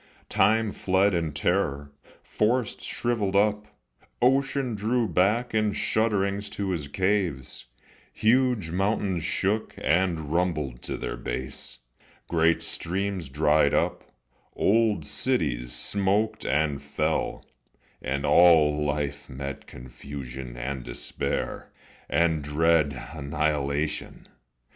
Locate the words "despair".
20.83-21.71